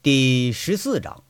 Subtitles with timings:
[0.00, 1.24] 第十四章，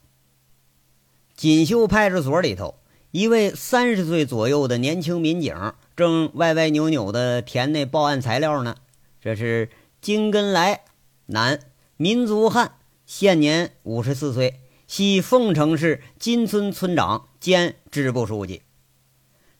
[1.34, 2.74] 锦绣派出所里头，
[3.12, 8.76] 一位三十岁左右的年轻民警正歪歪扭扭的填那报案材料呢。
[9.22, 9.70] 这是
[10.02, 10.82] 金根来，
[11.26, 11.60] 男，
[11.96, 12.72] 民族汉，
[13.06, 18.60] 现年五十四岁，系凤城市金村村长兼支部书记。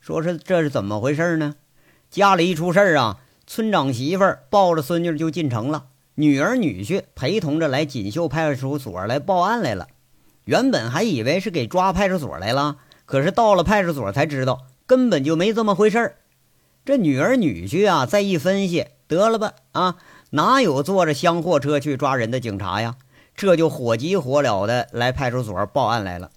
[0.00, 1.56] 说是这是怎么回事呢？
[2.10, 5.86] 家里一出事啊，村长媳妇抱着孙女就进城了。
[6.20, 9.86] 女儿女婿陪同着来锦绣派出所来报案来了，
[10.46, 16.16] 原本还以为是给抓派出所来了，可是到了派出所才知道根本就没这么回事儿。
[16.84, 19.96] 这女儿女婿啊，再一分析，得了吧啊，
[20.30, 22.96] 哪有坐着厢货车去抓人的警察呀？
[23.36, 26.32] 这就火急火燎的来派出所报案来了。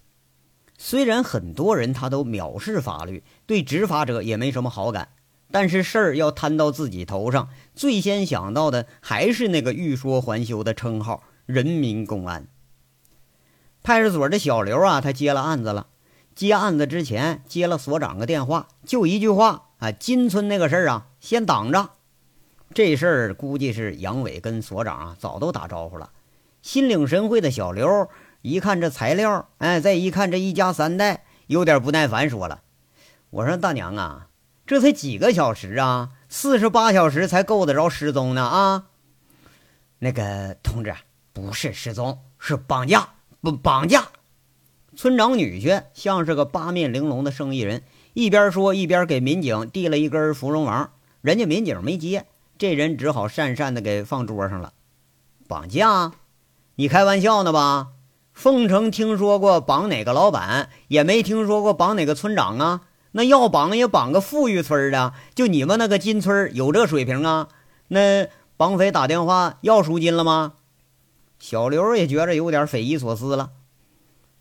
[0.77, 5.07] 虽然很多人他都藐视法律，对执法者也没什么好感。
[5.51, 12.47] 但是事儿要摊到自己头上，最先想到的还是那个欲说还休的称号——人民公安。
[13.83, 15.87] 派出所的小刘啊，他接了案子了。
[16.33, 21.89] 接案子之前接了所长个电话，就一句话啊：“金村那个事儿啊，先挡着。”
[22.73, 26.11] 这事儿估计是杨伟跟所长啊早都打招呼了。
[26.61, 28.07] 心领神会的小刘
[28.41, 32.61] 一看这材料，哎，再一看这一家三代，有点不耐烦，说了
[33.29, 34.27] ：“我说大娘啊。”
[34.71, 38.85] 这才几个小时啊，四十八小时才够得着失踪呢啊！
[39.99, 40.95] 那个同志，
[41.33, 43.09] 不是失踪，是绑架，
[43.41, 44.07] 不绑架。
[44.95, 52.25] 村长女婿像是个八面玲珑的生意人，一边说一边给民警递了一根芙蓉王，人家民警没接，
[52.57, 54.71] 这人只好讪讪的给放桌上了。
[55.49, 56.13] 绑架？
[56.75, 57.89] 你开玩笑呢吧？
[58.31, 62.83] 凤城听说过绑哪个老板，也没听说过绑哪个村长啊。
[63.13, 67.49] 那要绑也绑个富裕村的，就你们那个金村有这水平啊？
[67.89, 70.53] 那绑匪打电话要赎金了吗？
[71.39, 73.51] 小刘也觉着有点匪夷所思了。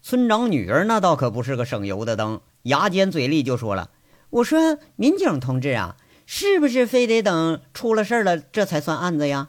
[0.02, 3.90] 村长女儿那倒可不是个省油的灯，牙尖嘴利就说了
[4.30, 9.48] ：“我说民警同志啊，是不是非得等出了事了这才算案子呀？”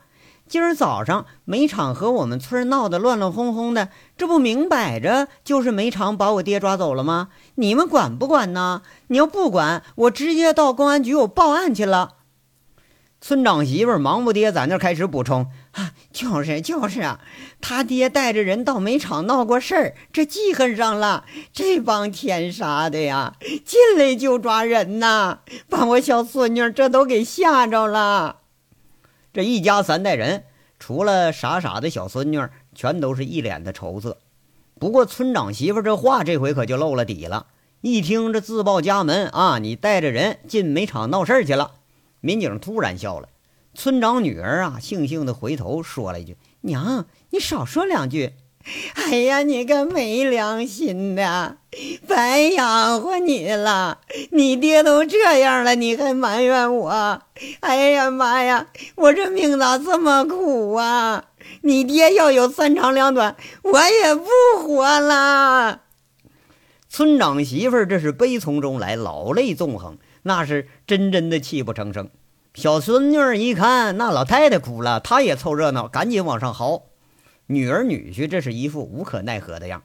[0.51, 7.29] 今儿早上煤厂和我们村闹得乱乱哄哄的，这不明摆着就是煤厂把我爹抓走了吗？
[7.55, 8.81] 你们管不管呢？
[9.07, 12.15] 你要不管，我直接到公安局我报案去了。
[13.21, 17.21] 村长媳妇忙不迭在那开始补充：“啊，就是就是啊，
[17.61, 21.23] 他爹带着人到煤厂闹过事儿，这记恨上了。
[21.53, 25.39] 这帮天杀的呀，进来就抓人呐，
[25.69, 28.39] 把我小孙女这都给吓着了。”
[29.33, 30.43] 这一家三代人，
[30.77, 32.39] 除了傻傻的小孙女，
[32.75, 34.17] 全都是一脸的愁色。
[34.79, 37.47] 不过村长媳妇这话，这回可就露了底了。
[37.81, 41.71] 一听这自报家门啊，你带着人进煤厂闹事去了。
[42.19, 43.29] 民警突然笑了。
[43.73, 48.33] 村长女儿啊，悻悻的回头说了一句：“娘，你少说两句。”
[48.95, 51.57] 哎呀，你个没良心的，
[52.07, 53.99] 白养活你了！
[54.31, 57.21] 你爹都这样了，你还埋怨我？
[57.61, 61.25] 哎呀妈呀，我这命咋这么苦啊！
[61.61, 64.25] 你爹要有三长两短，我也不
[64.59, 65.81] 活了。
[66.89, 72.09] 村长媳妇儿这是悲从中来，老泪纵横，那是真真的泣不成声。
[72.53, 76.83] 小孙女一看那老太太哭了，她也凑热闹，赶紧往上嚎。
[77.47, 79.83] 女儿女婿这是一副无可奈何的样，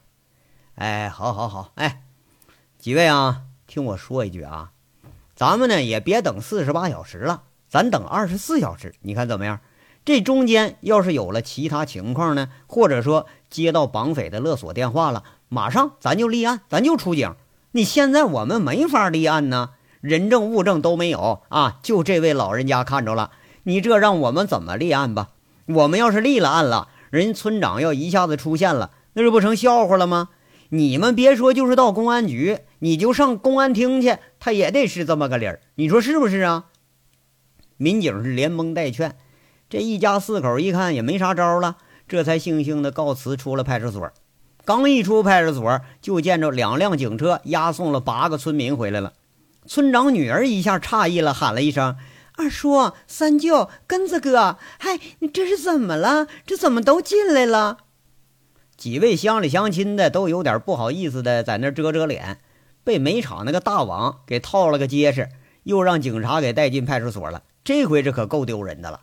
[0.77, 2.03] 哎，好，好，好，哎，
[2.79, 4.73] 几位啊，听我说一句啊，
[5.35, 9.61] 咱们呢也别等四十八小时了，咱等二十四小时，你看怎么样？
[10.05, 17.35] 这中间要是有了其他情况呢，或者说接到绑匪的勒索电话了，马上咱就立案，咱就出警。
[17.73, 19.71] 你现在我们没法立案呢，
[20.03, 23.31] 人证物证都没有啊，就这位老人家看着了，
[23.63, 25.31] 你这让我们怎么立案吧？
[25.65, 26.89] 我们要是立了案了。
[27.09, 30.29] 人村长要一下子出现了，那是不成笑话了吗？
[30.71, 35.61] 你们别说，就是到公安局，你就上公安厅去，他也得是这么个理儿。
[35.77, 36.67] 你说是不是啊？
[37.77, 39.17] 民警是连蒙带劝，
[39.69, 41.77] 这一家四口一看也没啥招了，
[42.09, 44.11] 这才悻悻的告辞出了派出所。
[44.65, 49.13] 刚一出派出所，就见着两辆警车押送了八个村民回来了。
[49.67, 51.97] 村长女儿一下诧异了，喊了一声。
[52.37, 56.27] 二叔、三舅、根子哥，嗨，你这是怎么了？
[56.45, 57.79] 这怎么都进来了？
[58.77, 62.39] 几位乡里乡亲的都有点不好意思的，在那遮遮脸，
[62.85, 65.29] 被煤厂那个大网给套了个结实，
[65.63, 67.43] 又让警察给带进派出所了。
[67.65, 69.01] 这回这可够丢人的了。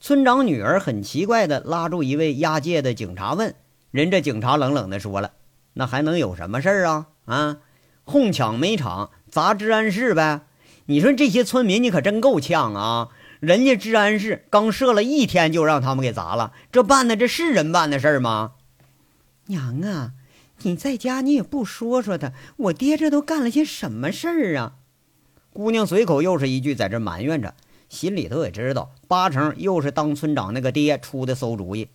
[0.00, 3.54] 村长女儿很奇怪的拉住一位押解的警察问
[3.90, 5.32] ：“人这警察冷冷的说了，
[5.74, 7.06] 那还能有什么事儿啊？
[7.26, 7.58] 啊，
[8.04, 10.42] 哄抢煤厂，砸治安室呗。”
[10.88, 13.08] 你说这些村民，你可真够呛啊！
[13.40, 18.52] 人家治安室刚设了一天，就让他们给砸了，这办的这是人办的事儿吗？
[19.46, 20.12] 娘啊，
[20.62, 24.76] 你在家你也不说说他，我爹这都干了些什么事儿啊？
[25.52, 27.54] 姑娘随口又是一句，在这埋怨着，
[27.88, 31.88] 心里头也知道，八成又是当村长那个爹出的馊主意。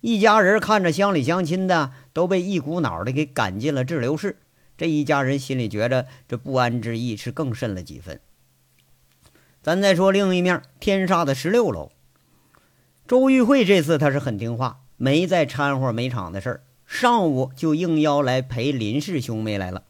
[0.00, 4.38] 一家人看着乡里乡亲的都被一股脑的给赶进了滞留室，
[4.76, 8.20] 这一家人心里觉着这不安之意是更甚了几分。
[9.62, 11.90] 咱再说另一面，天煞的十六楼，
[13.08, 19.82] 周玉慧这次他是很听话，没再掺和煤厂的事儿，上午就应邀来陪林氏兄妹来了。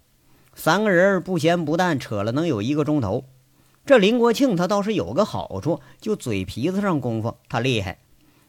[0.54, 3.24] 三个人不咸不淡，扯了能有一个钟头。
[3.84, 7.98] 这林国庆他倒是有个好处，就嘴皮子上功夫他厉害。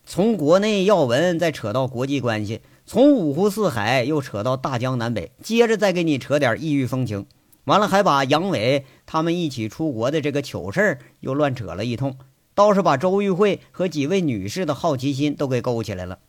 [0.06, 7.26] 从国内要闻再扯到国际关系，从五湖四海又扯到大江南北，接着再给你扯点异域风情，
[7.64, 12.16] 完了还把杨伟他们一起出国的这个糗事儿又乱扯了一通，
[12.54, 16.20] 倒是把周玉慧和几位女士的好奇心都给勾起来了。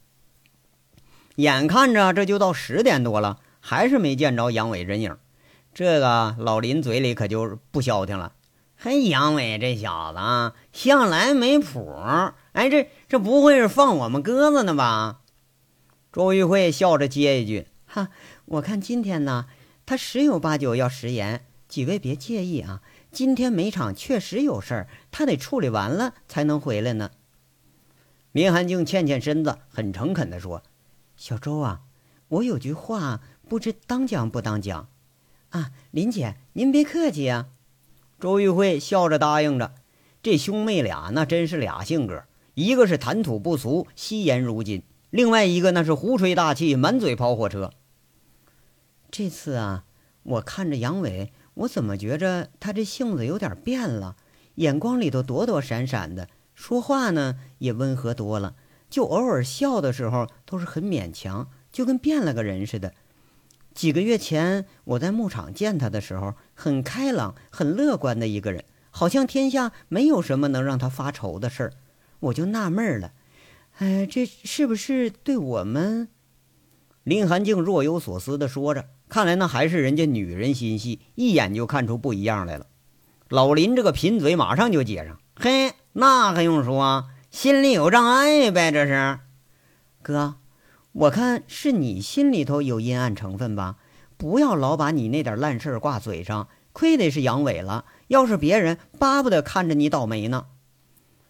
[1.37, 5.17] 眼看着这就到十点多了，还是没见着杨伟人影，
[5.73, 8.33] 这个老林嘴里可就不消停了。
[8.79, 11.95] 嘿，杨伟这小子啊，向来没谱。
[12.53, 15.21] 哎，这这不会是放我们鸽子呢吧？
[16.13, 18.09] 周玉慧笑着接一句：“哈，
[18.47, 19.47] 我看今天呢，
[19.85, 21.45] 他十有八九要食言。
[21.69, 22.81] 几位别介意啊，
[23.11, 27.11] 今天煤厂确实有事儿，他得处理完了才能回来呢。”
[28.33, 30.63] 明寒静欠欠身子，很诚恳地说
[31.17, 31.83] ：“小周啊，
[32.29, 34.89] 我有句话不知当讲不当讲
[35.51, 35.73] 啊？
[35.91, 37.49] 林姐，您别客气啊。”
[38.21, 39.75] 周玉慧笑着答应着，
[40.23, 42.25] 这兄妹俩那真是俩性格，
[42.55, 47.71] 一个是谈吐不俗、惜言如金，另外一个那是胡吹大气、满嘴跑火车。
[49.11, 49.85] 这次啊，
[50.23, 54.17] 我看着杨伟，我怎么觉着他这性子有点变了？
[54.57, 58.57] 眼光里头躲躲闪闪的，说话呢也温和多了，
[58.89, 62.93] 就偶尔笑的时候都是很勉强，就跟变了个人似的。
[63.75, 71.73] 几个月前，我在牧场见他的时候，很开朗、很乐观的一个人，好像天下没有什么能让他发愁的事儿。
[72.21, 73.13] 我就纳闷了，
[73.79, 76.09] 哎，这是不是对我们？
[77.05, 82.67] 林寒静若有所思地说着，看来那还是人家女人心细，一眼就看出不一样来了。
[83.29, 87.09] 老林这个贫嘴马上就接上：“嘿，那还用说？
[87.37, 89.19] 心里有障碍呗，这是，
[90.01, 90.37] 哥。”
[90.93, 93.77] 我看是你心里头有阴暗成分吧？
[94.17, 96.49] 不要老把你那点烂事挂嘴上。
[96.73, 100.47] 亏得是杨伟了，要是别人，巴不得看着你倒霉呢。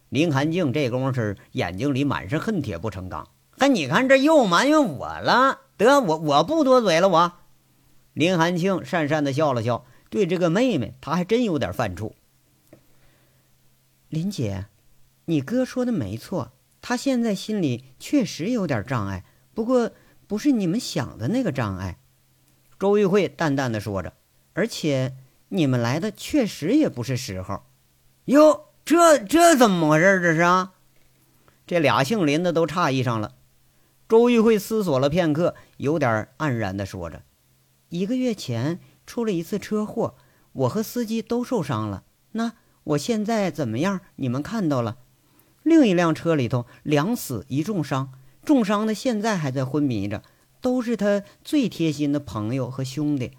[0.09, 3.29] 林寒静这功夫是眼睛里满是恨铁不成钢。
[3.59, 5.63] 嘿，你看这又埋怨我了。
[5.77, 7.09] 得，我我不多嘴了。
[7.09, 7.33] 我
[8.13, 12.13] 林寒庆讪讪的笑了笑，对这个妹妹，他还真有点犯怵。
[14.09, 14.67] 林姐，
[15.27, 19.25] 你哥说的没错，他现在心里确实有点障碍。
[19.55, 19.91] 不过
[20.27, 21.99] 不是你们想的那个障碍，
[22.79, 24.15] 周玉慧淡淡的说着。
[24.55, 25.15] 而且
[25.49, 27.63] 你们来的确实也不是时候。
[28.27, 30.21] 哟，这这怎么回事？
[30.21, 30.73] 这是啊？
[31.67, 33.35] 这俩姓林的都诧异上了。
[34.09, 37.25] 周玉慧思索了片刻，有点黯然的说着
[37.91, 40.15] ：“一个月前出了一次车祸，
[40.53, 42.05] 我和司机都受伤了。
[42.33, 42.53] 那
[42.85, 44.01] 我现在怎么样？
[44.15, 44.99] 你们看到了，
[45.67, 48.13] 另一辆车里头两死一重伤。”
[48.47, 50.23] 重伤的现在还在昏迷着，
[50.61, 53.33] 都是他最贴心的朋友和兄弟。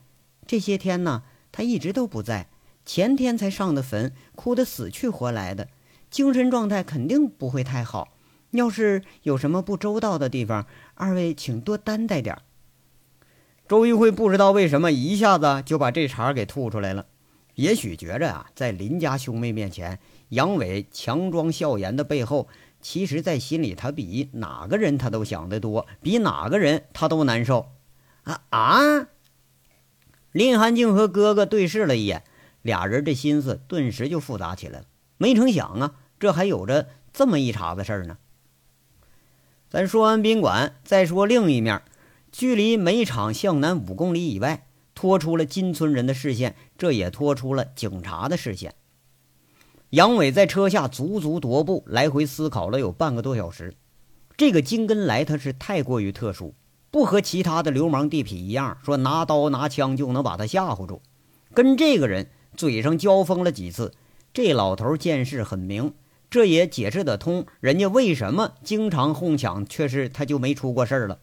[0.45, 2.49] 这些天呢，他一直都不在，
[2.85, 5.69] 前天才上的坟，哭得死去活来的，
[6.11, 8.09] 精神状态肯定不会太好。
[8.51, 12.37] 要是有什么不周到的地方，二位请多担待点。
[13.69, 17.05] 周玉慧不知道为什么一下子就把这茬给吐出来了，
[17.55, 22.47] 也许觉着啊，在林家兄妹面前，杨伟强装笑颜的背后。
[22.79, 27.71] 其实，在心里，他比哪个人他都想得多，比哪个人他都难受。
[28.23, 29.07] 啊啊！
[30.31, 32.23] 林寒静和哥哥对视了一眼，
[32.61, 34.85] 俩人这心思顿时就复杂起来了。
[35.17, 38.19] 没成想啊，这还有着这么一茬子事儿呢。
[39.69, 41.81] 咱说完宾馆，再说另一面，
[42.31, 48.75] 距离煤场向南五公里以外，拖出了金村人的视线，这也拖出了警察的视线。
[49.91, 53.73] 杨伟在车下足足踱步，来回思考了有半个多小时。
[54.35, 56.53] 这个金根来他是太过于特殊，
[56.91, 61.01] 不和其他的流氓地痞一样，说拿刀拿枪就能把他吓唬住。
[61.53, 63.93] 跟这个人嘴上交锋了几次，
[64.33, 65.93] 这老头见识很明，
[66.29, 71.19] 这也解释得通，人家为什么经常哄抢，却是他就没出过事儿了。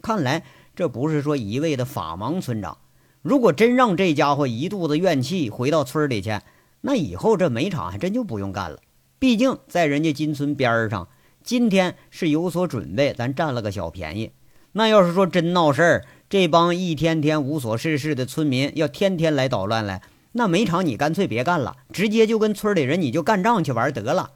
[0.00, 0.42] 看来
[0.74, 2.78] 这不是说一味的法盲村长。
[3.20, 6.40] 如果真让这家伙一肚子怨气回到村里去。
[6.80, 8.78] 那以后这煤厂还真就不用干了，
[9.18, 11.08] 毕竟在人家金村边上，
[11.42, 14.32] 今天是有所准备，咱占了个小便宜。
[14.72, 20.02] 那要是说真闹事儿，这帮一天天无所事事的村民要天天来捣乱来，
[20.32, 24.32] 那煤厂你干脆别干了，直接就跟村里人你就干仗去玩得了。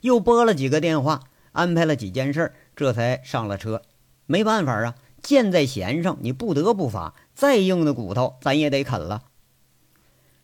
[0.00, 1.20] 又拨了几个电话，
[1.52, 3.82] 安排了几件事，这才上了车。
[4.26, 7.14] 没办法啊，箭在弦上，你不得不发。
[7.32, 9.22] 再硬的骨头，咱也得啃了。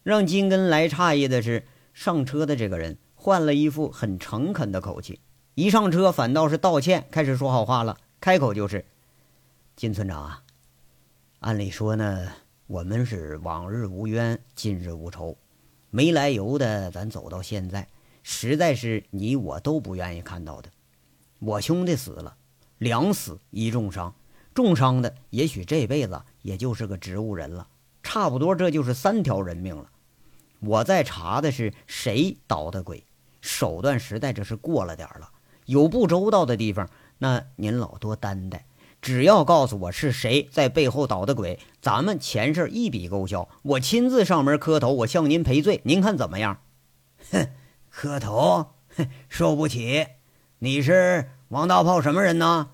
[0.06, 5.18] 让金根来诧异的是，上车的这个人换了一副很诚恳的口气，
[5.56, 7.96] 一上车反倒是道歉，开始说好话了。
[8.20, 8.86] 开口就是
[9.74, 10.44] ：“金村长啊，
[11.40, 12.28] 按理说呢，
[12.68, 15.36] 我们是往日无冤，近日无仇，
[15.90, 17.88] 没来由的，咱走到现在，
[18.22, 20.68] 实在是你我都不愿意看到的。
[21.40, 22.36] 我兄弟死了。”
[22.78, 24.14] 两死一重伤，
[24.54, 27.66] 重伤的也许这辈子也就是个植物人了，
[28.04, 29.90] 差不多这就是三条人命了。
[30.60, 33.04] 我在查的是谁捣的鬼，
[33.40, 35.30] 手段实在这是过了点了，
[35.66, 38.66] 有不周到的地方，那您老多担待。
[39.02, 46.60] 只要告诉我是谁在背后捣的鬼，咱们钱事一笔勾销，我亲自上门磕头，我向您赔罪，您看怎么样？
[47.30, 47.50] 哼，
[47.90, 50.06] 磕头，哼，受不起。
[50.58, 51.30] 你是？
[51.48, 52.70] 王大炮什么人呢？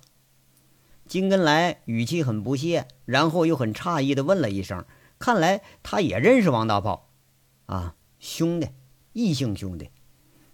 [1.06, 4.86] 金根来语气很不屑，然后又很诧异的问了一声
[5.18, 7.10] ：“看来他也认识王大炮
[7.66, 8.68] 啊，兄弟，
[9.12, 9.90] 异姓兄弟。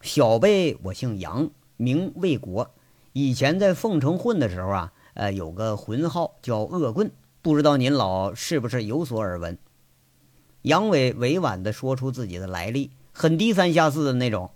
[0.01, 2.71] 小辈我姓杨，名卫国，
[3.13, 7.11] 以前在凤城混的时候啊，呃，有个浑号叫恶棍，
[7.43, 9.59] 不知道您老是不是有所耳闻？”
[10.63, 14.51] 杨伟委婉的说出自己的来历，很低三下四的那种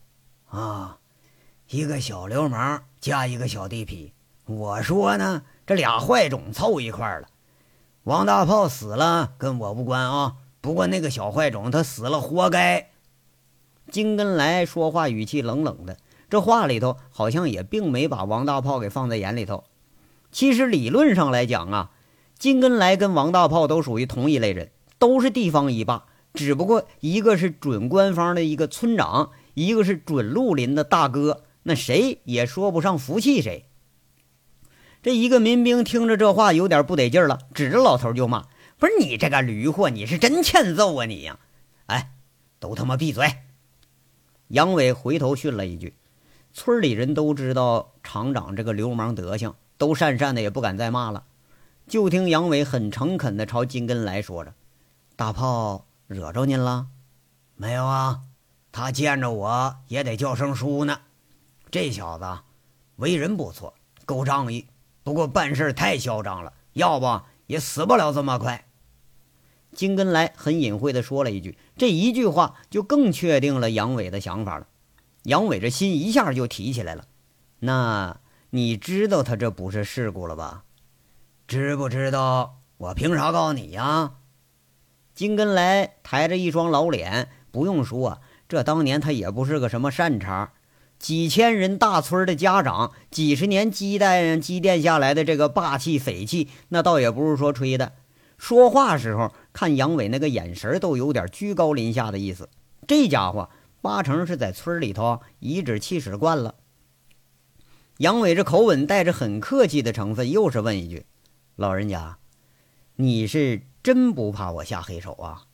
[0.46, 0.98] 啊。
[1.68, 4.12] 一个小流氓加一个小地痞，
[4.44, 7.28] 我说呢，这俩坏种凑一块了。
[8.02, 12.88] 王大炮死了跟我无关啊，不过那个小坏种他死了活该。
[13.90, 15.98] 金根来说话语气冷冷的，
[16.30, 19.64] 这话里头好像也并没把王大炮给放在眼里头。
[20.30, 21.90] 其实理论上来讲啊，
[22.38, 31.42] 金根来跟王大炮都属于同一类人，都是地方一霸，只不过一个是准官方的一个村长，一个是准绿林的大哥。
[31.64, 33.66] 那谁也说不上服气谁。
[35.02, 38.46] 这一个民兵听着这话有点不得劲了，指着老头就骂
[38.82, 41.38] ：“不是你这个驴货，你是真欠揍啊你呀！
[41.86, 42.10] 哎，
[42.58, 43.32] 都他妈闭嘴！”
[44.50, 45.94] 杨伟回头训了一句
[46.52, 51.22] ：“村里人都知道厂长这个流氓德行，都讪讪的也不敢再骂了。”
[51.86, 54.52] 就听杨伟很诚恳的朝金根来说着
[55.14, 56.88] ：“大炮惹着您了？
[57.54, 58.22] 没有啊，
[58.72, 61.02] 他见着我也得叫声叔呢。”
[61.70, 62.24] 这小子
[62.96, 63.74] 为人不错，
[64.04, 64.66] 够仗义，
[65.04, 68.64] 不过办事太嚣张了，要不也死不了这么快。
[69.74, 74.66] 金根来很隐晦地说了一句，这一句话就更确定了杨伟的想法了。
[75.24, 77.06] 杨伟这心一下就提起来了。
[77.60, 78.18] 那
[78.50, 80.64] 你知道他这不是事故了吧？
[81.46, 82.58] 知不知道？
[82.78, 84.14] 我凭啥告诉你呀？
[85.14, 90.52] 金根来抬着一双老脸，不用说，这当年他也不是个什么善茬。
[90.98, 97.92] 几千人大村的家长，几十年积淀积淀下来的这个霸气匪气，那倒也不是说吹的。
[98.38, 102.48] 说话时候看杨伟那个眼神都有点居高临下的意思。
[102.86, 106.54] 这家伙八成是在村里头颐指气使惯了。
[107.98, 111.06] 杨伟这口吻带着很客气的成分，又是问一句
[111.56, 112.18] ：“老人家，
[112.96, 115.44] 你是真不怕我下黑手啊？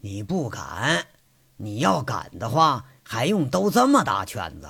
[0.00, 1.06] 你不敢？
[1.56, 4.68] 你要敢的话。”还用兜这么大圈子？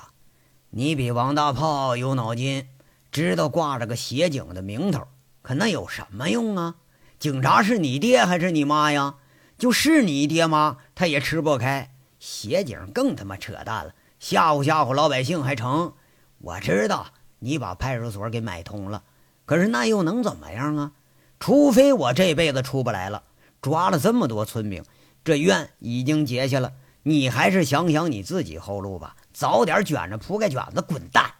[0.69, 2.69] 你比王大炮有脑筋，
[3.11, 5.09] 知道挂着个协警的名头，
[5.41, 6.75] 可那有什么用啊？
[7.19, 9.15] 警察是你爹还是你妈呀？
[9.57, 11.91] 就是你爹妈，他也吃不开。
[12.17, 15.93] 协警更他妈扯淡了，吓唬吓唬老百姓还成？
[16.37, 17.07] 我知道
[17.39, 19.03] 你把派出所给买通了，
[19.45, 20.93] 可是那又能怎么样啊？
[21.41, 23.23] 除非我这辈子出不来了，
[23.61, 24.81] 抓了这么多村民，
[25.25, 26.71] 这怨已经结下了。
[27.03, 31.33] 你还是想想你自己后路吧，早点卷着铺盖卷子滚蛋。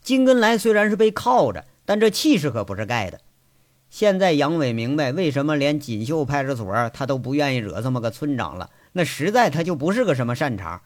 [0.00, 3.20] 金根来虽然是被铐着，但这气势可不是盖的。
[3.88, 10.82] 现在杨伟明白为什么连锦绣派出所他都不愿意惹这么个村长了，那实在他就不是个什么善茬。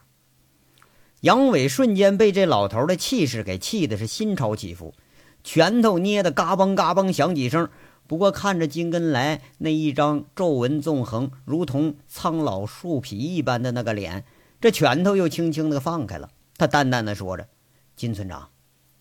[1.23, 4.95] 杨伟瞬间被这老头的气势给气的是心潮起伏，
[5.42, 7.69] 拳头捏得嘎嘣嘎嘣响几声。
[8.07, 14.25] 不过看着金根来那一张皱纹纵横、如同苍老树皮一般的那个脸，
[14.61, 16.28] 这拳头又轻轻的放开了。
[16.57, 17.49] 他淡淡的说着
[17.95, 18.49] ：“金村长，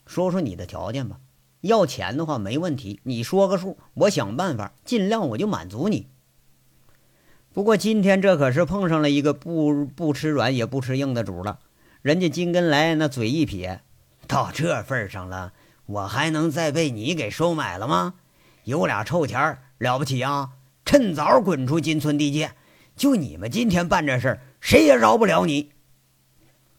[0.05, 1.17] 说说你的条件吧。
[1.61, 6.07] 要钱的话没问题，你说个数，我想办法，尽量我就满足你。
[7.51, 11.59] 不过今天这可是碰上了一个不不吃软也不吃硬的主了。
[12.01, 13.81] 人家金根来那嘴一撇，
[14.27, 15.51] 到这份上了，
[15.85, 18.13] 我还能再被你给收买了吗？
[18.63, 20.51] 有俩臭钱了不起啊！
[20.85, 22.51] 趁早滚出金村地界！
[22.95, 25.71] 就你们今天办这事谁也饶不了你。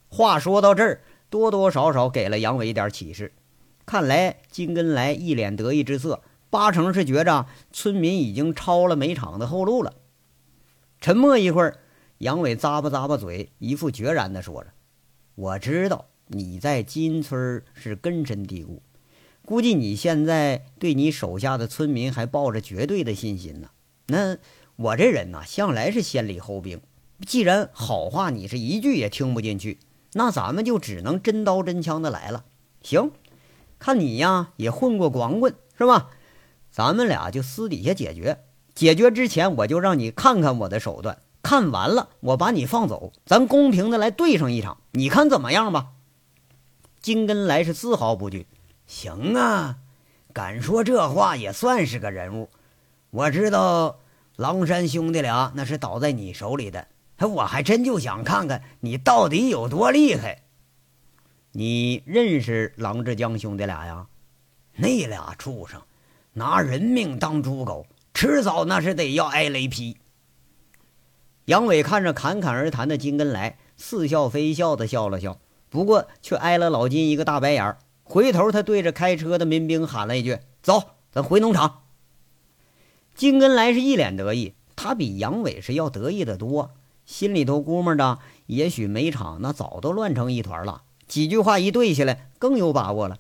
[0.09, 3.33] 话说到这儿，多多少少给了杨伟一点启示。
[3.91, 9.95] 看来金根来一脸得意之色，八成是觉着村民已经抄了煤厂的后路了。
[11.01, 11.81] 沉默一会儿，
[12.19, 14.71] 杨伟咂巴咂巴嘴，一副决然地说着
[15.35, 18.81] ：“我知道你在金村是根深蒂固，
[19.45, 23.71] 估计你现在对你手下的村民还抱着绝对的信心呢。
[24.07, 24.37] 那
[24.77, 26.81] 我这人呐，向来是先礼后兵。
[27.27, 29.81] 既然好话你是一句也听不进去。”
[30.15, 32.45] 那咱们就只能真刀真枪的来了。
[32.83, 33.11] 行，
[33.81, 36.11] 看你呀也混过光棍是吧？
[36.71, 38.45] 咱们俩就私底下解决。
[38.77, 41.19] 解决之前，我就让你看看我的手段。
[41.43, 45.89] 看完了，我把你放走，咱公平的来对上一场，你看怎么样吧？
[47.01, 48.47] 金根来是丝毫不惧。
[48.87, 49.79] 行啊，
[50.33, 52.51] 敢说这话也算是个人物。
[53.11, 53.99] 我知道
[54.37, 56.87] 狼山兄弟俩那是倒在你手里的。
[57.19, 60.43] 我还真就想看看你到底有多厉害。
[61.53, 64.07] 你认识郎志江兄弟俩呀？
[64.77, 65.83] 那俩畜生
[66.35, 69.97] 拿人命当猪狗，迟早那是得要挨雷劈。
[71.47, 77.79] 杨伟看着侃侃而谈的金根来，似笑非笑的笑了笑，不过却挨了老金一个大白眼儿。
[78.05, 81.83] 回头他对着开车的民兵喊了一句：“走，咱回农场。”
[83.17, 86.71] 金根来是一脸得意，他比杨伟是要得意的多。
[87.05, 90.83] 心里头估摸着，也许煤场那早都乱成一团了。
[91.11, 93.19] 几句话一对下来，更有把握了。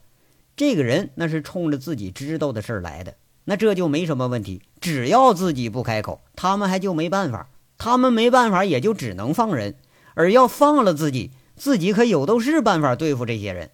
[0.54, 3.16] 这个人那是冲着自己知道的事儿来的，
[3.46, 4.62] 那这就没什么问题。
[4.80, 7.50] 只要自己不开口，他们还就没办法。
[7.76, 9.74] 他们没办法，也就只能放人。
[10.14, 13.70] 而要放了自己，自己可有都是办法对付这些人。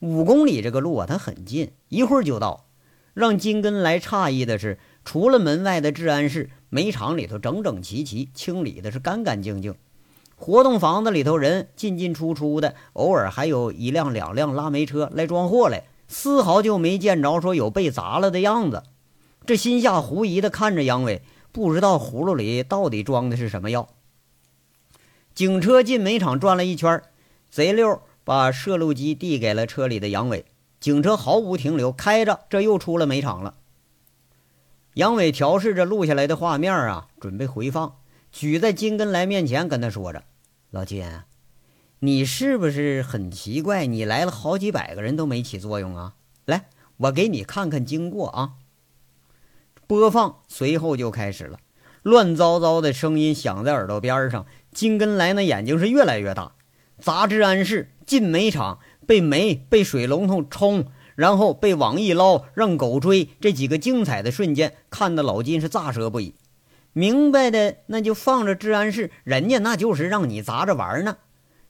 [0.00, 2.66] 五公里这个路啊，它很近，一会儿就到。
[3.14, 6.50] 让金根来诧异的是，除了门外的治安室。
[6.74, 9.74] 煤场里头整整齐齐，清理的是干干净净。
[10.42, 18.82] 活动房子里头人进进出出的，偶尔还有一辆两辆拉煤车来装货来，丝毫就没见着说有被砸了的样子。
[19.46, 23.90] 这心下狐疑的看着杨伟，不知道葫芦里到底装的是什么药。
[25.32, 27.00] 警车进煤场转了一圈，
[27.48, 30.44] 贼溜把摄录机递给了车里的杨伟，
[30.80, 33.54] 警车毫无停留，开着，这又出了煤场了。
[34.94, 37.94] 杨伟调试着录下来的画面啊，准备回放，
[38.32, 40.24] 举在金根来面前，跟他说着
[40.72, 41.04] ：“老金，
[41.98, 43.84] 你是不是很奇怪？
[43.84, 46.14] 你来了好几百个人都没起作用啊？
[46.46, 48.52] 来，我给你看看经过啊。”
[49.86, 51.58] 播放随后就开始了，
[52.02, 54.46] 乱糟糟的声音响在耳朵边上。
[54.72, 56.54] 金根来那眼睛是越来越大，
[56.98, 60.86] 砸治安室，进煤厂，被煤被水龙头冲。
[61.14, 66.34] 然后被网一捞，让狗追，这几个精彩的瞬间，看得老金是咋舌不已。
[66.92, 71.18] 明白的那就放着治安室，人家那就是让你砸着玩呢。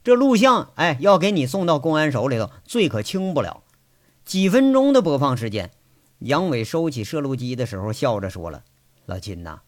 [0.02, 3.62] 这录像，哎，要给你送到公安手里头，罪可轻不了。
[4.24, 5.70] 几分钟的播放时间，
[6.18, 8.64] 杨伟收起摄录机的时候，笑着说了
[9.06, 9.60] ：“老金呐，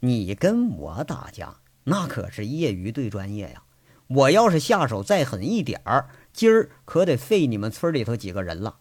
[0.00, 3.62] 你跟我打架，那可是业余对专业呀。
[4.06, 8.78] 我要是下手再狠一点儿，今儿可得废你们村里头几个人了。”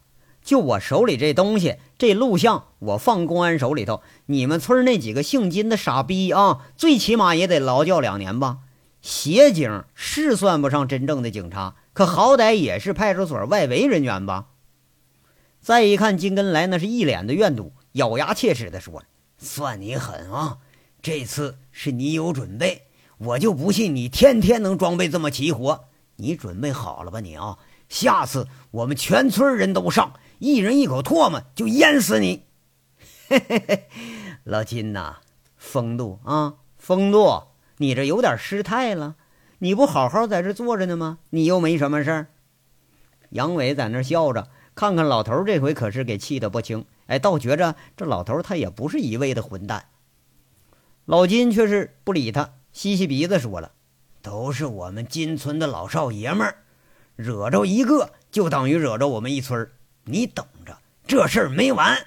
[0.49, 8.57] 就我手里这东西，这录像我放公安手里头，你们村那几个姓金的傻逼啊，最起码也得劳教两年吧。
[8.99, 14.47] 协警是算不上真正的警察，可好歹也是派出所外围人员吧。
[15.61, 19.03] 再一看金根来，那是一脸的怨毒，咬牙切齿地说
[19.37, 20.57] ：“算你狠啊！
[20.99, 22.85] 这次是你有准备，
[23.19, 25.85] 我就不信你天天能装备这么齐活。
[26.15, 27.19] 你准备好了吧？
[27.19, 32.45] 你啊，下次我们全村人都上。”一人一口唾沫就淹死你！
[33.27, 33.87] 嘿嘿嘿，
[34.45, 35.17] 老金呐，
[35.57, 37.43] 风度啊，风度，
[37.77, 39.17] 你这有点失态了。
[39.57, 41.19] 你不好好在这坐着呢吗？
[41.31, 42.27] 你又没什么事儿。
[43.31, 46.85] 杨伟在那笑着，看看老头这回可是给气得不轻。
[47.07, 49.87] 哎，倒觉着这老头他也不是一味的混蛋。
[51.03, 53.73] 老金却是不理他，吸吸鼻子说了
[54.23, 56.63] ：“都是我们金村的老少爷们儿，
[57.17, 59.71] 惹着一个就等于惹着我们一村儿。”
[60.05, 61.97] 你等着，这事儿没完！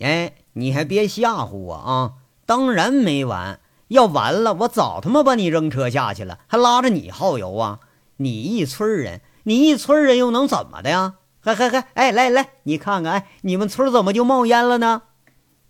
[0.00, 2.12] 哎，你还别吓唬我啊！
[2.46, 7.80] 当然没完，要完了，我早他妈把你扔车下去了，还拉着你耗油啊！
[8.18, 11.14] 你一村人，你一村人又能怎么的呀？
[11.40, 11.88] 嗨嗨嗨！
[11.94, 15.02] 哎，来来，你看看，哎，你们村怎么就冒烟了呢？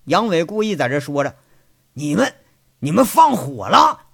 [0.05, 1.37] 杨伟故意在这说着
[1.95, 2.35] ：“你们，
[2.81, 4.07] 你们放火了！”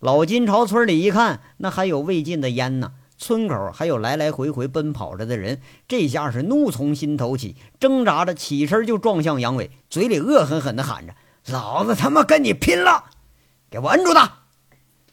[0.00, 2.94] 老金朝村里一看，那还有未尽的烟呢。
[3.22, 11.14] 村口还有来来回回奔跑着的人，这下是怒从心头起，挣扎着起身就撞向杨伟，嘴里恶狠狠地喊着
[11.46, 13.04] ：“老子他妈跟你拼了！
[13.70, 14.38] 给我摁住他！”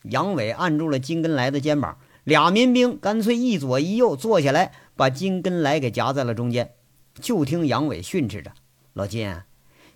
[0.09, 6.71] 杨伟按住了金根来的肩膀，俩民兵干脆一左一右坐下来，把金根来给夹在了中间。
[7.21, 8.53] 就听杨伟训斥着
[8.93, 9.35] ：“老金，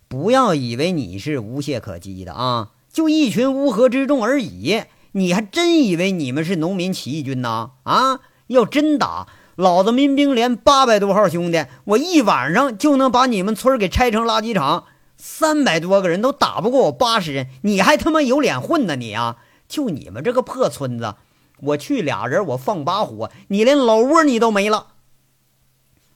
[0.08, 2.74] 不要以为你是无懈可击的啊！
[2.92, 7.72] 就一群乌合之众而已。”你还真以为你们是农民起义军呐？
[7.84, 8.20] 啊！
[8.48, 14.86] 要真打，老子民兵连八百多号兄弟，我一晚上就能把你们村给拆成垃圾场。
[15.16, 18.96] 三百多个人都打不过我八十人，你还他妈有脸混呢？
[18.96, 19.38] 你啊！
[19.68, 21.16] 就你们这个破村子，
[21.62, 24.88] 我去俩人，我放把火，你连老窝你都没了。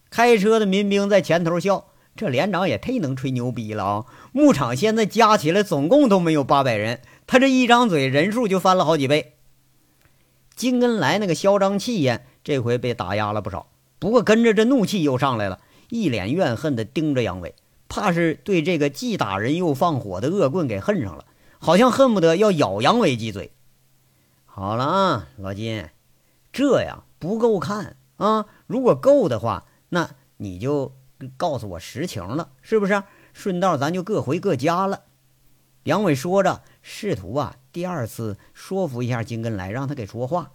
[0.10, 4.06] 开车的民兵在前头笑，这连长也忒能吹牛逼了啊！
[4.32, 7.02] 牧场现在加起来总共都没有八百人。
[7.28, 9.36] 他这一张嘴，人数就翻了好几倍。
[10.56, 13.68] 金根来那个嚣张气焰，这回被打压了不少。
[14.00, 15.60] 不过跟着这怒气又上来了，
[15.90, 17.54] 一脸怨恨地盯着杨伟，
[17.90, 21.26] 怕是对这个既打人又放火的恶棍给恨上了，
[21.60, 23.52] 好像恨不得要咬杨伟几嘴。
[24.46, 25.90] 好了啊，老金，
[26.54, 28.46] 这样不够看啊！
[28.66, 30.96] 如果够的话，那你就
[31.36, 33.04] 告诉我实情了，是不是？
[33.34, 35.02] 顺道咱就各回各家了。
[35.84, 36.64] 杨伟说着。
[36.90, 40.54] 试图啊，第二次说服一下金根来，让他给说话。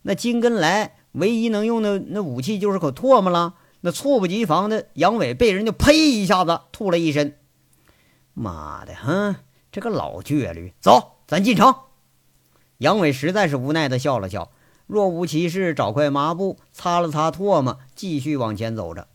[0.00, 3.56] 那金根来唯一能用的那武器就是口唾沫了。
[3.82, 7.36] 那猝不及防的杨伟被人就呸一下子吐了一身。
[8.32, 9.36] 妈的，哼，
[9.70, 11.74] 这个老倔驴，走，咱进城。
[12.78, 14.50] 杨伟实在是无奈的笑了笑，
[14.86, 19.08] 若无其事找块抹布擦了擦唾沫，继续往前走着。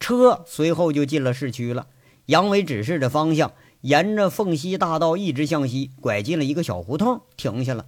[0.00, 1.88] 车随后就进了市区了。
[2.24, 3.52] 杨伟指示着方向。
[3.82, 7.86] 沿着凤溪大道一直向西，拐进了一个小胡同，停下了。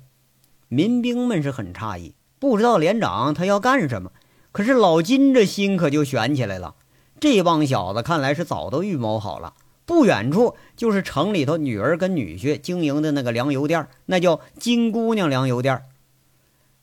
[0.68, 4.12] 民兵们是很诧异，不知道连长他要干什么。
[4.52, 6.76] 可是老金这心可就悬起来了。
[7.18, 9.54] 这帮小子看来是早都预谋好了。
[9.84, 15.82] 不远处就是城里头女儿跟女婿经营的那个粮油店，那叫金姑娘粮油店。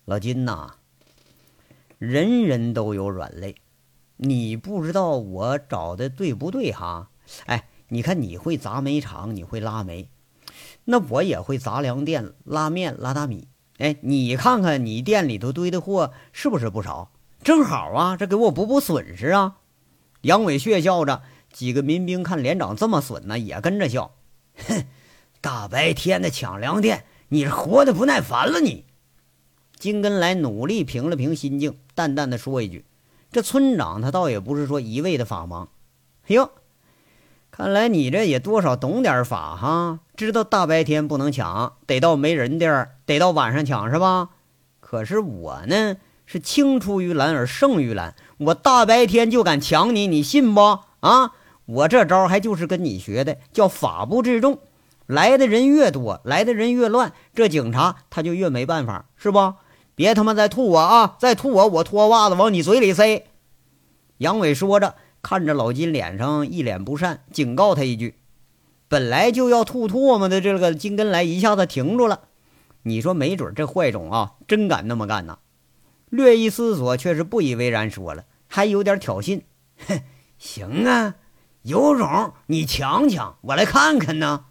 [0.04, 0.72] 老金呐，
[1.98, 3.56] 人人都有软肋，
[4.18, 7.10] 你不知道我找的对不对哈？
[7.46, 7.70] 哎。
[7.90, 10.10] 你看，你会砸煤厂，你会拉煤，
[10.86, 13.48] 那我也会杂粮店拉面、拉大米。
[13.78, 17.12] 哎，你看看你店里头堆的货是不是不少？
[17.44, 19.58] 正好啊，这给我补补损失啊！
[20.22, 21.22] 杨伟血笑着，
[21.54, 24.16] 几个民兵看连长这么损呢，也跟着笑。
[24.56, 24.84] 哼，
[25.40, 28.60] 大白天的抢粮店，你是活的不耐烦了？
[28.60, 28.84] 你
[29.78, 32.84] 金根来努力平了平心境，淡淡的说一句
[33.32, 35.70] ：“这村长他倒也不是说一味的法忙。”
[36.28, 36.52] 哟。
[37.58, 44.30] 看来你这也多少懂点法哈，知道大白天不能抢，得到没人地儿，得到晚上抢是吧？
[44.80, 50.82] 可是我呢，是青出于蓝而胜于蓝，我大白天就敢抢你，你信不？
[51.00, 51.32] 啊，
[51.66, 54.60] 我这招还就是跟你学的，叫法不制众。
[55.08, 59.56] 来的人越多，来的人越乱，这警察他就越没办法，是不？
[59.96, 61.16] 别他妈再吐我啊！
[61.18, 63.26] 再吐我，我脱袜子往你嘴里塞。
[64.20, 64.94] 杨伟说着。
[65.30, 68.16] 看着老金脸上一脸不善，警告他一句
[68.88, 72.30] ：“本来就要吐唾沫的这个金根来一下子停住了。
[72.84, 75.40] 你说没准这坏种啊，真敢那么干呢？”
[76.10, 79.42] 略一思索，却是不以为然，说了，还有点挑衅
[79.86, 80.00] ：“哼，
[80.40, 81.16] 行啊，
[81.64, 84.46] 有种你抢抢，我来看看呢。”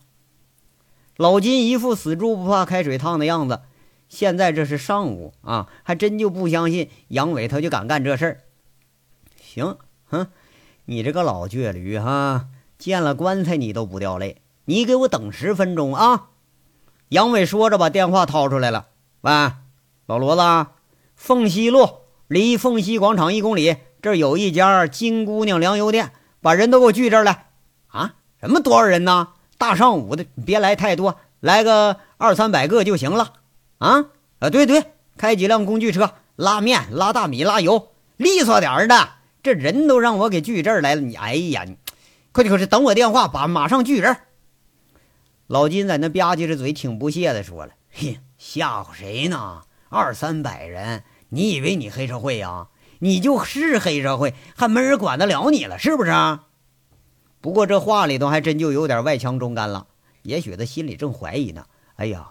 [1.17, 3.63] 老金一副死猪不怕开水烫的样子。
[4.11, 8.41] 现在这是上午啊，还真就不相信杨伟他就敢干这事儿。
[9.41, 10.27] 行，哼。
[10.89, 12.47] 你这个老倔驴哈，
[12.79, 14.41] 见了棺材你都不掉泪。
[14.67, 16.29] 你给我等十分钟啊！
[17.09, 18.87] 杨伟说着，把电话掏出来了。
[19.23, 19.33] 喂，
[20.07, 20.71] 老罗子，
[21.17, 21.89] 凤西路
[22.29, 27.49] 离凤西广场一公里，这儿有一家金姑娘粮油店，把人都给我聚这儿来。
[27.89, 28.15] 啊？
[28.41, 29.31] 什么多少人呢？
[29.59, 33.33] 大上午的，别来太多，来个二三百个就行了。
[33.79, 34.07] 啊？
[34.39, 39.09] 啊，对对，开几辆工具车，拉面、拉大米、拉油，利索点儿的。
[39.47, 41.77] 这人都让我给聚这儿来了，你哎呀，你
[42.33, 44.17] 快点快点，等我电话，把马上聚人。
[45.47, 49.63] 老金在那吧唧着嘴，挺不屑的说了：“嘿，吓唬谁呢？
[49.89, 52.67] 二三百人，你以为你黑社会呀？
[52.99, 56.11] 你就是黑社会，还没人管得了你了，是不是？”
[57.41, 59.87] 不过这话里头还真就有点外强中干了，
[60.23, 61.67] 也许他心里正怀疑呢。
[61.95, 62.31] 哎呀，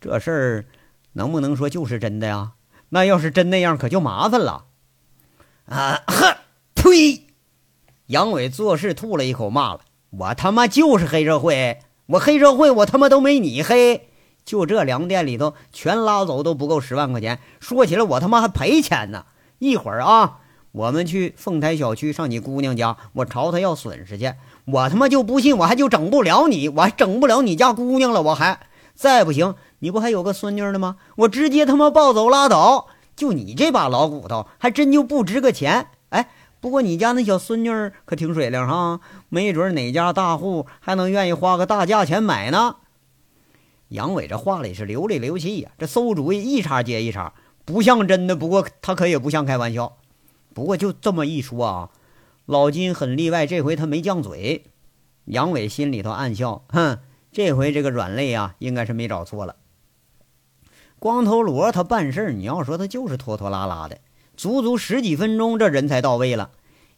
[0.00, 0.64] 这事儿
[1.12, 2.52] 能不能说就是真的呀？
[2.88, 4.64] 那要是真那样，可就麻烦了。
[5.66, 6.33] 啊呵。
[6.94, 7.26] 呸！
[8.06, 9.80] 杨伟做事吐了一口，骂了
[10.18, 11.80] ：“我他妈就是黑社会！
[12.06, 14.08] 我黑社会，我他妈都没你黑！
[14.44, 17.40] 就这粮店里头全拉走都不够十万块钱。
[17.58, 19.24] 说起来，我他妈还赔钱呢。
[19.58, 20.38] 一会儿啊，
[20.70, 24.32] 我们去凤台小区上你姑娘家，我朝她要损失去。
[24.66, 28.22] 我他妈就不信，我还就整不了你，我还整不了你家姑娘了。
[28.22, 28.60] 我还
[28.94, 30.96] 再不行，你不还有个孙女呢吗？
[31.16, 32.86] 我直接他妈抱走拉倒。
[33.16, 35.86] 就你这把老骨头，还真就不值个钱。
[36.08, 36.28] 哎，
[36.64, 37.68] 不过你家那小孙女
[38.06, 38.98] 可挺水灵哈，
[39.28, 42.76] 没准哪家大户还能愿意花个大价钱买呢。
[43.88, 47.34] 杨伟这话里是流里流气呀，这馊主意一茬接一茬，
[47.66, 48.34] 不像真的。
[48.34, 49.98] 不过他可也不像开玩笑。
[50.54, 51.90] 不过就这么一说啊，
[52.46, 54.64] 老金很例外，这回他没犟嘴。
[55.26, 57.00] 杨伟心里头暗笑，哼，
[57.30, 59.56] 这回这个软肋啊，应该是没找错了。
[60.98, 63.98] 光头罗他办事，你要说他就是拖拖拉拉的，
[64.36, 66.50] 足足十几分钟，这人才到位了。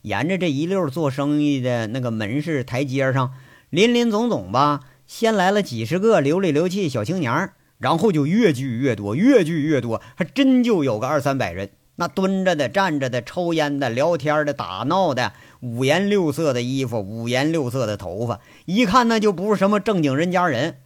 [0.02, 3.32] 沿着这一溜做生意的那个门市台阶上，
[3.70, 4.80] 林林总总吧。
[5.06, 11.70] 先来了几十个流里流气小青年然后就越聚越多，越聚越多，还真就有个二三百人。
[11.96, 20.76] 那蹲着的、站着的、抽烟的、聊天的、打闹的，五颜六色的衣服，五颜六色的头发，一看那就不是什么正经人家人。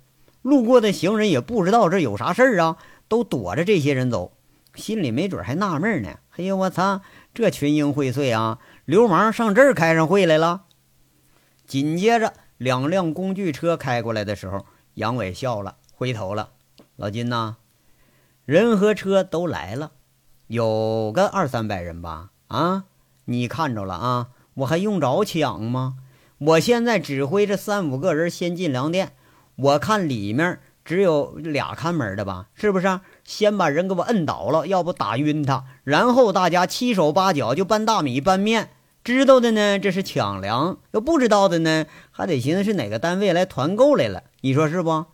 [0.43, 2.77] 路过的行人也不知道这有啥事儿啊，
[3.09, 4.33] 都躲着这些人走，
[4.75, 6.19] 心里没准还纳闷呢。
[6.37, 7.03] 哎呦，我操，
[7.35, 10.65] 这群英荟萃啊，流氓上这儿开上会来了。
[11.67, 12.33] 紧接着。
[12.61, 16.51] 两辆工具车开过来的时候，杨伟笑了，回头了。
[16.97, 17.57] 老金呐，
[18.45, 19.93] 人和车都来了，
[20.47, 22.33] 有个二三百人吧？
[22.49, 22.85] 啊，
[23.25, 24.29] 你看着了啊？
[24.53, 25.97] 我还用着抢吗？
[26.37, 29.13] 我现在指挥这三五个人先进粮店，
[29.57, 32.49] 我看里面只有俩看门的吧？
[32.53, 33.01] 是不是？
[33.31, 38.71] 先把人给我摁倒了，要不打晕他，然后大家七手八脚就搬大米搬面。
[39.05, 44.25] 知道的呢，这是抢粮；要不知道的呢，还得寻思是哪个单位来团购来了。
[44.41, 45.07] 你说是不？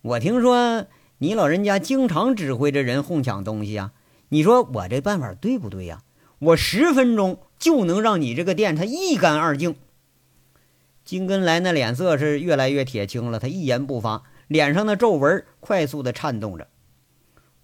[0.00, 0.86] 我听说
[1.18, 3.92] 你老人家经常指挥着人哄抢东西啊。
[4.30, 6.00] 你说我这办法对不对呀？
[6.38, 9.76] 我十分钟就能让你这个店它一干二净。
[11.04, 16.66] 金根来那脸色是越来越铁青了，他一言不发，脸上的皱纹快速的颤动着。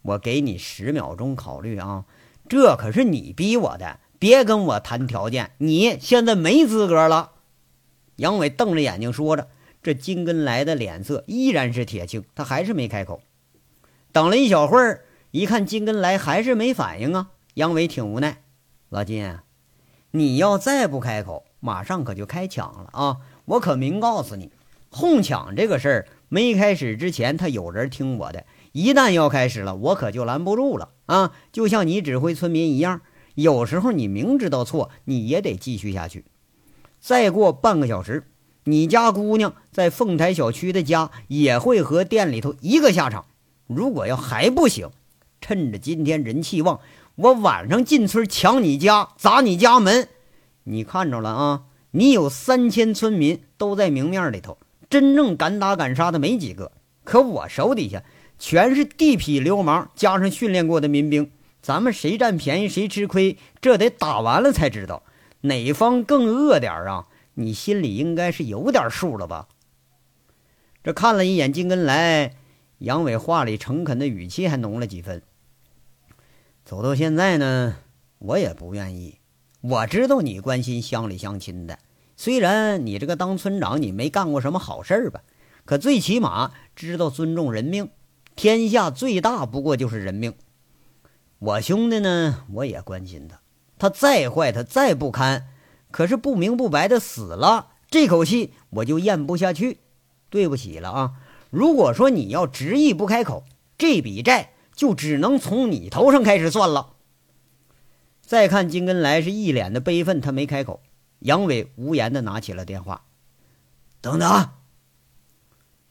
[0.05, 2.05] 我给你十秒钟考虑啊，
[2.49, 4.01] 这可是你逼我的。
[4.19, 7.33] 别跟我谈条件，你现在没资格了。
[8.17, 9.49] 杨伟瞪着眼睛说着，
[9.83, 13.21] 这金根来的脸色依然是铁青，他还是没开口。
[14.13, 18.43] 等了一小会儿，一看金根来还是没反应啊，杨伟挺无奈。
[18.89, 19.39] 老金，
[20.13, 23.17] 你要再不开口，马上可就开抢了啊！
[23.47, 24.53] 我可明告诉你，
[24.91, 31.31] 哄抢这个事儿没开始之前，他有人听我的；一旦要开始了，我可就拦不住了啊！
[31.53, 33.03] 就像你指挥村民一样。
[33.37, 36.25] 有时候你明知道错，你也得继续下去。
[36.99, 38.27] 再过半个小时，
[38.65, 43.27] 你家姑娘在凤台小区的家也会和店里头一个下场。
[43.69, 44.91] 如果要还不行，
[45.41, 46.81] 趁着今天人气旺，
[47.15, 50.09] 我晚上进村抢你家，砸你家门。
[50.65, 51.63] 你看着了啊？
[51.93, 54.59] 你有三千村民都在明面里头，
[54.91, 56.73] 真正敢打敢杀的没几个。
[57.05, 58.03] 可我手底下
[58.39, 61.31] 全是地痞流氓，加上训练过的民兵。
[61.63, 65.03] 咱们谁占便宜谁吃亏，这得打完了才知道，
[65.43, 67.07] 哪方更恶点啊？
[67.35, 69.49] 你心里应该是有点数了吧？
[70.83, 72.35] 这看了一眼金根来，
[72.79, 75.23] 杨伟话里诚恳的语气还浓了几分。
[76.65, 77.77] 走到现在呢，
[78.19, 79.19] 我也不愿意。
[79.63, 81.79] 我知道你关心乡里乡亲的，
[82.17, 85.23] 虽然你这个当村长你没干过什么好事吧，
[85.65, 87.89] 可最起码知道尊重人命。
[88.37, 90.35] 天下最大不过就是人命。
[91.39, 93.41] 我兄弟呢，我也关心他。
[93.79, 95.49] 他再坏，他再不堪，
[95.91, 99.81] 可是不明不白的死了，这口气我就咽不下去。
[100.31, 101.13] 对不起了啊！
[101.51, 103.45] 如果说你要执意不开口，
[103.79, 106.95] 这笔债就只能从你头上开始算了。
[108.21, 110.81] 再看金根来是一脸的悲愤，他没开口。
[111.21, 113.05] 杨伟无言的拿起了电话。
[114.01, 114.51] 等等。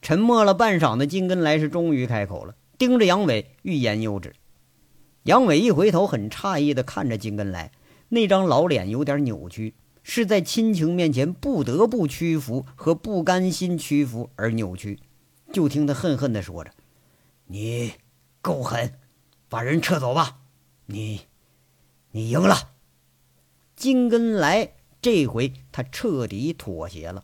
[0.03, 4.35] 沉默了半晌的金根来是终于开口了，盯着杨伟，欲言又止。
[5.23, 7.71] 杨伟一回头，很诧异地看着金根来，
[8.09, 14.99] 那张老脸有点扭曲，是在亲情面前不得不屈服和不甘心屈服而扭曲。
[15.53, 16.71] 就听他恨恨地说着
[17.47, 17.93] ：“你
[18.41, 18.95] 够狠，
[19.47, 20.39] 把人撤走吧！
[20.87, 21.21] 你，
[22.11, 22.71] 你赢了。”
[23.77, 27.23] 金根来这回他彻底妥协了。